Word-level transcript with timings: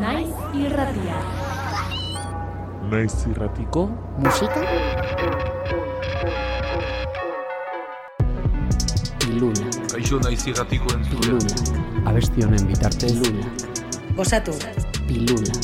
Naiz 0.00 0.30
irratia. 0.54 1.16
Naiz 2.90 3.14
irratiko 3.30 3.82
musika 4.22 4.62
Pilula, 9.18 9.66
Kaixo 9.92 10.18
naiz 10.24 10.46
irratiko 10.50 10.92
entzule. 10.94 11.20
pilula, 11.20 12.10
abesti 12.10 12.44
honen 12.46 12.66
bitartez 12.70 13.12
pilula, 13.12 13.46
Osatu, 14.18 14.52
pilula. 15.08 15.54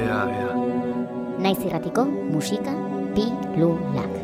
Ea, 0.00 0.20
ea. 0.40 0.54
Naiz 1.44 1.58
irratiko 1.66 2.04
musika 2.06 2.72
pilulak. 3.14 4.19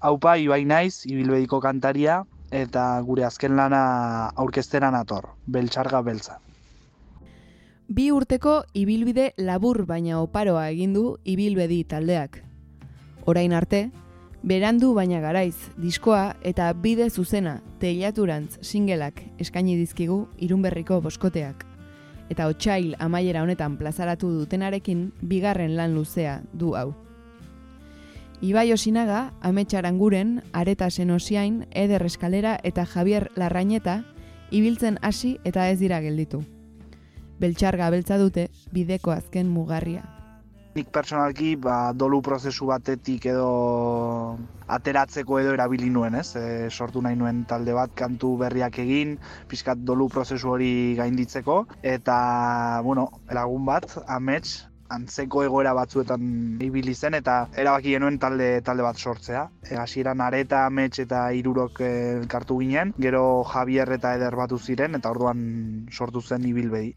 Haupa, 0.00 0.38
Ibai 0.40 0.64
naiz, 0.64 1.04
ibilbediko 1.04 1.60
kantaria, 1.60 2.22
eta 2.50 2.84
gure 3.04 3.26
azken 3.26 3.56
lana 3.56 4.30
aurkezteran 4.34 4.94
ator, 4.96 5.28
beltxarga 5.46 6.00
beltza. 6.02 6.38
Bi 7.90 8.10
urteko 8.14 8.62
ibilbide 8.72 9.32
labur 9.36 9.84
baina 9.84 10.20
oparoa 10.22 10.68
egin 10.70 10.94
du 10.94 11.18
ibilbedi 11.24 11.82
taldeak. 11.90 12.38
Orain 13.26 13.52
arte, 13.52 13.90
berandu 14.42 14.94
baina 14.94 15.20
garaiz, 15.20 15.56
diskoa 15.76 16.36
eta 16.40 16.72
bide 16.72 17.10
zuzena 17.10 17.58
teilaturantz 17.82 18.56
singelak 18.62 19.20
eskaini 19.38 19.76
dizkigu 19.76 20.22
irunberriko 20.38 21.00
boskoteak. 21.04 21.66
Eta 22.30 22.46
otsail 22.46 22.94
amaiera 22.98 23.42
honetan 23.42 23.76
plazaratu 23.76 24.30
dutenarekin 24.38 25.10
bigarren 25.20 25.76
lan 25.76 25.94
luzea 25.98 26.40
du 26.54 26.76
hau. 26.78 26.94
Ibai 28.40 28.72
Osinaga, 28.72 29.34
Amets 29.42 29.74
Aranguren, 29.74 30.42
Areta 30.54 30.88
Senosiain, 30.90 31.66
Eder 31.72 32.02
Eskalera 32.06 32.58
eta 32.64 32.86
Javier 32.86 33.30
Larrañeta 33.36 34.06
ibiltzen 34.50 34.96
hasi 35.02 35.36
eta 35.44 35.68
ez 35.68 35.78
dira 35.78 36.00
gelditu. 36.00 36.40
Beltxarga 37.38 37.90
beltza 37.92 38.16
dute 38.16 38.48
bideko 38.72 39.12
azken 39.12 39.50
mugarria. 39.52 40.06
Nik 40.72 40.88
personalki 40.88 41.52
ba, 41.60 41.92
dolu 41.92 42.22
prozesu 42.22 42.70
batetik 42.70 43.26
edo 43.28 44.38
ateratzeko 44.70 45.40
edo 45.42 45.52
erabili 45.52 45.90
nuen, 45.90 46.14
ez? 46.14 46.32
E, 46.38 46.70
sortu 46.70 47.02
nahi 47.02 47.18
nuen 47.20 47.44
talde 47.44 47.74
bat 47.76 47.92
kantu 47.98 48.36
berriak 48.40 48.78
egin, 48.78 49.18
pixkat 49.50 49.84
dolu 49.84 50.08
prozesu 50.08 50.54
hori 50.54 50.94
gainditzeko, 50.96 51.64
eta, 51.82 52.80
bueno, 52.86 53.10
lagun 53.28 53.66
bat, 53.66 53.98
amets, 54.06 54.69
antzeko 54.90 55.44
egoera 55.46 55.72
batzuetan 55.76 56.22
ibili 56.62 56.94
zen 56.94 57.14
eta 57.18 57.36
erabaki 57.56 57.94
genuen 57.94 58.18
talde 58.18 58.48
talde 58.66 58.84
bat 58.86 58.98
sortzea. 58.98 59.46
E, 59.68 59.76
hasieran 59.78 60.20
areta, 60.20 60.64
amets 60.66 60.98
eta 60.98 61.28
hirurok 61.32 61.80
e, 61.80 61.90
elkartu 62.20 62.58
ginen, 62.60 62.94
gero 62.98 63.44
Javier 63.44 63.92
eta 63.96 64.14
Eder 64.18 64.36
batu 64.36 64.58
ziren 64.58 64.98
eta 64.98 65.10
orduan 65.10 65.86
sortu 65.90 66.20
zen 66.20 66.46
ibilbedi. 66.46 66.94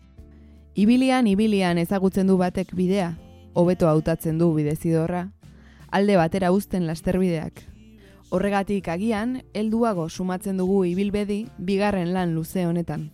Ibilian, 0.75 1.27
ibilian 1.29 1.77
ezagutzen 1.77 2.27
du 2.27 2.37
batek 2.37 2.73
bidea, 2.73 3.13
hobeto 3.53 3.87
hautatzen 3.87 4.39
du 4.41 4.53
bidezidorra, 4.55 5.27
alde 5.91 6.17
batera 6.17 6.49
uzten 6.51 6.87
lasterbideak. 6.89 7.61
Horregatik 8.33 8.87
agian, 8.89 9.43
helduago 9.53 10.07
sumatzen 10.09 10.57
dugu 10.57 10.79
ibilbedi 10.89 11.43
bigarren 11.59 12.15
lan 12.15 12.33
luze 12.33 12.65
honetan. 12.65 13.11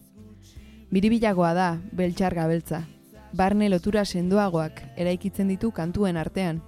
Biribilagoa 0.89 1.51
da, 1.53 1.67
beltxarga 1.91 2.47
beltza. 2.47 2.85
Barne 3.31 3.69
lotura 3.69 4.05
sendoagoak 4.05 4.79
eraikitzen 4.97 5.51
ditu 5.53 5.69
kantuen 5.71 6.17
artean. 6.17 6.63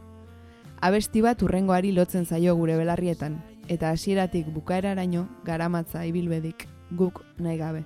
Abesti 0.82 1.22
bat 1.26 1.42
urrengoari 1.42 1.92
lotzen 1.96 2.26
zaio 2.26 2.54
gure 2.56 2.76
belarrietan, 2.78 3.40
eta 3.68 3.90
hasieratik 3.90 4.52
bukaeraraino 4.54 5.26
garamatza 5.46 6.06
ibilbedik, 6.06 6.68
guk 6.92 7.24
nahi 7.40 7.58
gabe. 7.58 7.84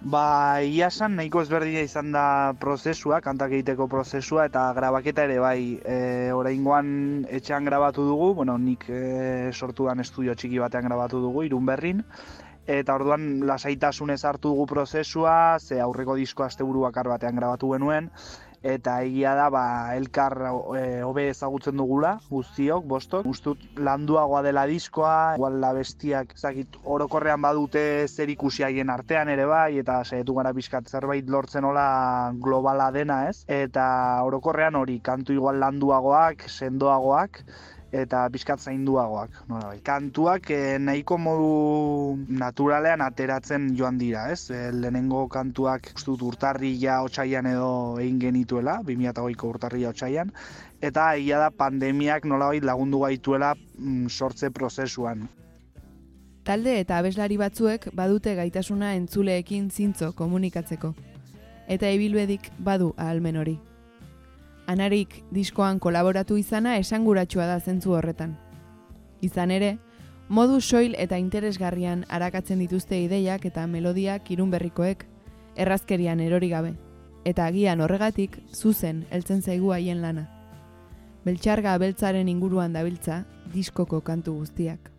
Ba, 0.00 0.62
ia 0.64 0.86
esan 0.88 1.18
nahiko 1.18 1.42
ezberdina 1.44 1.82
izan 1.84 2.08
da 2.14 2.54
prozesua, 2.60 3.20
kantak 3.20 3.52
egiteko 3.52 3.84
prozesua, 3.92 4.46
eta 4.48 4.62
grabaketa 4.72 5.26
ere 5.28 5.36
bai, 5.42 5.76
e, 5.84 5.96
oraingoan 6.32 7.26
etxean 7.28 7.68
grabatu 7.68 8.06
dugu, 8.08 8.32
bueno, 8.38 8.56
nik 8.56 8.86
e, 8.88 9.52
sortudan 9.52 10.00
estudio 10.00 10.32
txiki 10.32 10.62
batean 10.62 10.88
grabatu 10.88 11.20
dugu, 11.20 11.44
irun 11.44 11.68
berrin, 11.68 12.00
eta 12.78 12.94
orduan 12.94 13.40
lasaitasunez 13.48 14.20
hartu 14.24 14.52
dugu 14.52 14.66
prozesua, 14.70 15.58
ze 15.58 15.80
aurreko 15.80 16.14
disko 16.18 16.46
asteburu 16.46 16.86
bakar 16.86 17.08
batean 17.10 17.36
grabatu 17.36 17.72
genuen, 17.72 18.10
eta 18.62 18.98
egia 19.02 19.32
da 19.34 19.48
ba, 19.50 19.64
elkar 19.96 20.36
e, 20.76 20.82
hobe 21.02 21.26
ezagutzen 21.30 21.78
dugula 21.80 22.12
guztiok, 22.28 22.84
bostok. 22.84 23.26
Ustut 23.30 23.62
landuagoa 23.80 24.42
dela 24.44 24.66
diskoa, 24.68 25.36
igual 25.38 25.58
la 25.62 25.72
bestiak 25.76 26.34
ezakit 26.36 26.76
orokorrean 26.84 27.40
badute 27.42 27.82
zer 28.08 28.30
ikusi 28.30 28.66
haien 28.66 28.92
artean 28.92 29.32
ere 29.32 29.48
bai, 29.48 29.78
eta 29.80 30.02
saiatu 30.04 30.36
gara 30.36 30.52
pixkat 30.56 30.92
zerbait 30.92 31.28
lortzen 31.28 31.64
hola 31.64 31.88
globala 32.36 32.90
dena 32.92 33.24
ez. 33.30 33.42
Eta 33.48 33.86
orokorrean 34.28 34.76
hori 34.76 35.00
kantu 35.00 35.36
igual 35.36 35.60
landuagoak, 35.64 36.46
sendoagoak, 36.48 37.44
eta 37.92 38.22
pixkat 38.30 38.60
zainduagoak. 38.60 39.42
Nolabait. 39.48 39.82
Kantuak 39.84 40.50
eh, 40.54 40.78
nahiko 40.78 41.18
modu 41.18 42.18
naturalean 42.28 43.02
ateratzen 43.02 43.70
joan 43.78 43.98
dira, 43.98 44.28
ez? 44.30 44.50
E, 44.50 44.70
lehenengo 44.72 45.26
kantuak 45.28 45.90
uste 45.94 46.10
dut 46.12 46.22
urtarrila 46.30 47.00
otsaian 47.06 47.46
edo 47.50 47.98
egin 47.98 48.20
genituela, 48.22 48.78
2008ko 48.86 49.52
urtarrila 49.54 49.90
otsaian, 49.90 50.30
eta 50.80 51.10
egia 51.16 51.40
da 51.42 51.50
pandemiak 51.50 52.24
nolabait 52.24 52.64
lagundu 52.64 53.02
gaituela 53.04 53.54
mm, 53.54 54.08
sortze 54.08 54.50
prozesuan. 54.50 55.28
Talde 56.44 56.78
eta 56.80 56.98
abeslari 56.98 57.36
batzuek 57.36 57.90
badute 57.94 58.34
gaitasuna 58.34 58.94
entzuleekin 58.96 59.68
zintzo 59.70 60.12
komunikatzeko. 60.16 60.94
Eta 61.70 61.90
ibilbedik 61.94 62.48
badu 62.58 62.94
ahalmen 62.96 63.36
hori. 63.36 63.58
Anarik 64.70 65.24
diskoan 65.34 65.80
kolaboratu 65.82 66.36
izana 66.38 66.76
esanguratsua 66.78 67.46
da 67.48 67.56
zentzu 67.58 67.96
horretan. 67.96 68.36
Izan 69.26 69.50
ere, 69.50 69.70
modu 70.28 70.60
soil 70.60 70.94
eta 71.04 71.18
interesgarrian 71.18 72.04
arakatzen 72.18 72.62
dituzte 72.62 73.00
ideiak 73.02 73.48
eta 73.50 73.64
melodiak 73.66 74.30
irunberrikoek, 74.30 75.02
errazkerian 75.56 76.22
erori 76.22 76.52
gabe, 76.54 76.70
eta 77.26 77.48
agian 77.50 77.82
horregatik 77.82 78.38
zuzen 78.54 79.02
heltzen 79.10 79.42
zaigu 79.42 79.74
haien 79.74 80.04
lana. 80.06 80.28
Beltxarga 81.26 81.74
beltzaren 81.82 82.30
inguruan 82.30 82.72
dabiltza 82.78 83.24
diskoko 83.52 84.00
kantu 84.06 84.38
guztiak. 84.38 84.92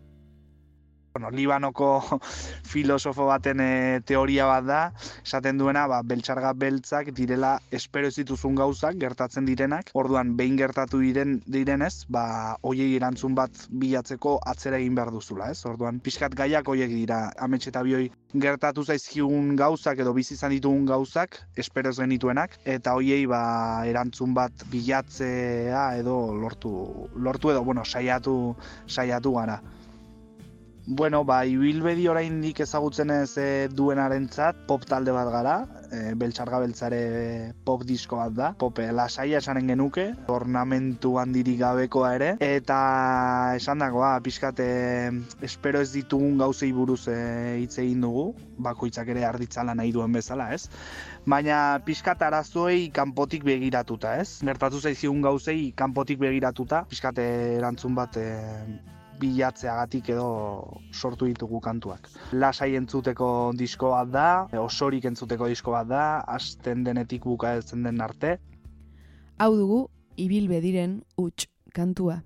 Bueno, 1.14 1.30
Libanoko 1.32 2.20
filosofo 2.64 3.26
baten 3.28 3.60
e, 3.60 4.02
teoria 4.08 4.46
bat 4.48 4.66
da, 4.66 4.82
esaten 5.26 5.60
duena, 5.60 5.86
ba, 5.92 6.02
beltxarga 6.08 6.54
beltzak 6.54 7.12
direla 7.18 7.58
espero 7.72 8.08
ez 8.08 8.16
dituzun 8.16 8.56
gauzak 8.56 8.98
gertatzen 9.02 9.46
direnak, 9.46 9.92
orduan 9.94 10.36
behin 10.38 10.58
gertatu 10.60 11.02
diren 11.04 11.40
direnez, 11.52 12.06
ba, 12.10 12.56
hoiei 12.62 12.96
erantzun 12.96 13.36
bat 13.36 13.66
bilatzeko 13.84 14.38
atzera 14.48 14.80
egin 14.80 14.96
behar 14.96 15.12
duzula, 15.12 15.52
ez? 15.52 15.60
Orduan, 15.68 16.00
pixkat 16.00 16.36
gaiak 16.38 16.72
hoiek 16.72 16.92
dira, 16.94 17.26
amets 17.44 17.68
eta 17.68 17.84
bioi 17.84 18.10
gertatu 18.32 18.86
zaizkigun 18.88 19.56
gauzak 19.60 20.00
edo 20.00 20.14
bizi 20.16 20.36
izan 20.38 20.56
ditugun 20.56 20.86
gauzak, 20.88 21.42
espero 21.60 21.92
ez 21.92 22.00
genituenak, 22.00 22.56
eta 22.64 22.96
hoiei 22.96 23.26
ba, 23.28 23.42
erantzun 23.88 24.34
bat 24.38 24.66
bilatzea 24.72 25.86
edo 26.00 26.18
lortu, 26.40 26.72
lortu 27.16 27.52
edo, 27.52 27.66
bueno, 27.68 27.84
saiatu, 27.86 28.56
saiatu 28.88 29.36
gara. 29.36 29.60
Bueno, 30.94 31.22
ba, 31.24 31.46
ibilbedi 31.48 32.10
oraindik 32.12 32.58
ezagutzen 32.66 33.14
ez 33.16 33.38
e, 33.40 33.44
duenarentzat 33.72 34.66
pop 34.68 34.82
talde 34.84 35.14
bat 35.16 35.30
gara, 35.32 35.54
e, 35.88 36.02
beltxarga 36.20 36.60
beltzare 36.60 37.00
pop 37.64 37.86
disko 37.88 38.20
bat 38.20 38.36
da, 38.36 38.50
pop 38.60 38.82
e, 38.84 38.90
lasaia 38.92 39.40
esanen 39.40 39.72
genuke, 39.72 40.10
ornamentu 40.36 41.14
handirik 41.22 41.62
gabekoa 41.64 42.12
ere, 42.18 42.30
eta 42.44 42.82
esan 43.56 43.80
dagoa, 43.86 44.12
pixkat, 44.28 44.60
e, 44.60 45.16
espero 45.48 45.80
ez 45.80 45.94
ditugun 45.96 46.36
gauzei 46.44 46.74
buruz 46.76 47.06
e, 47.08 47.18
hitz 47.64 47.78
egin 47.80 48.04
dugu, 48.04 48.28
bakoitzak 48.60 49.16
ere 49.16 49.24
arditzala 49.32 49.80
nahi 49.80 49.96
duen 49.96 50.12
bezala, 50.12 50.52
ez? 50.52 50.66
Baina 51.24 51.80
pixkat 51.88 52.28
arazoei 52.28 52.90
kanpotik 52.92 53.48
begiratuta, 53.48 54.18
ez? 54.20 54.42
Gertatu 54.44 54.84
zaizigun 54.84 55.24
gauzei 55.24 55.62
kanpotik 55.72 56.20
begiratuta, 56.20 56.84
pixkat 56.92 57.24
e, 57.24 57.30
erantzun 57.62 57.96
bat 57.96 58.20
e, 58.20 58.32
bilatzeagatik 59.22 60.10
edo 60.16 60.28
sortu 60.92 61.30
ditugu 61.30 61.62
kantuak. 61.62 62.10
Lasai 62.34 62.74
entzuteko 62.80 63.30
disko 63.58 63.94
bat 63.94 64.12
da, 64.14 64.28
osorik 64.64 65.06
entzuteko 65.12 65.50
disko 65.52 65.76
bat 65.78 65.92
da, 65.92 66.06
hasten 66.36 66.84
denetik 66.88 67.28
bukatzen 67.30 67.86
den 67.88 68.02
arte. 68.02 68.38
Hau 69.38 69.54
dugu, 69.56 69.86
ibilbe 70.18 70.60
diren 70.66 71.00
huts 71.18 71.48
kantua. 71.74 72.22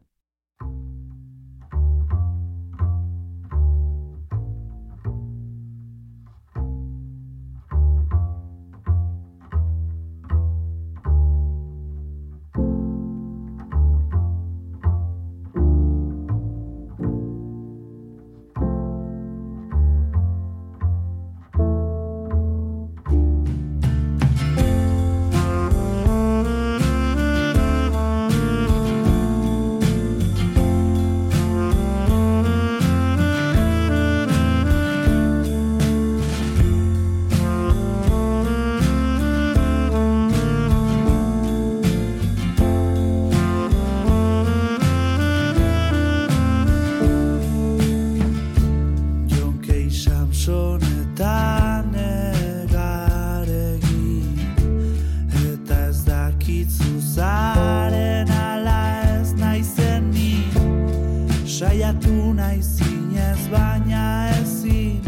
saiatu 61.85 62.33
nahi 62.33 62.61
zinez 62.61 63.41
baina 63.51 64.03
ezin 64.37 65.01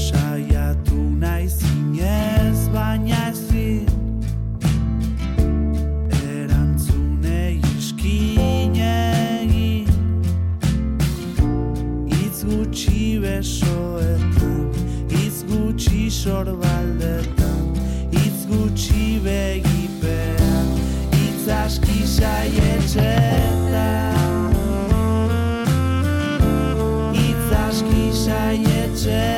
saiatu 0.00 1.00
nahi 1.22 1.48
zinez 1.54 2.60
baina 2.74 3.22
ezin 3.30 3.88
erantzune 6.34 7.40
iskine 7.72 8.92
itz 12.20 12.44
gutxi 12.52 13.02
besoetan 13.24 14.62
itz 15.24 15.42
gutxi 15.50 16.10
sorbaldetan 16.20 17.37
gutxi 18.48 19.20
begipean 19.24 20.68
Itz 21.24 21.48
aski 21.62 22.00
saietxetan 22.16 23.60
Itz 27.28 27.50
aski 27.66 28.06
saietxetan 28.24 29.37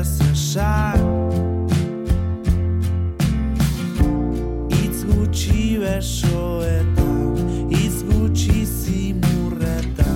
ez 0.00 0.18
esan 0.32 0.98
Itz 4.84 5.04
gutxi 5.08 5.78
besoetan 5.82 7.34
Itz 7.70 7.98
gutxi 8.08 8.64
zimurretan 8.64 10.08